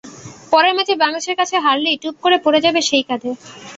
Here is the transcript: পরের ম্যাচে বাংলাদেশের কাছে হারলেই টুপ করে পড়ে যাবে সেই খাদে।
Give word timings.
পরের 0.51 0.73
ম্যাচে 0.75 0.93
বাংলাদেশের 0.95 1.39
কাছে 1.39 1.55
হারলেই 1.65 1.99
টুপ 2.01 2.15
করে 2.23 2.37
পড়ে 2.45 2.59
যাবে 2.65 2.79
সেই 2.89 3.03
খাদে। 3.07 3.29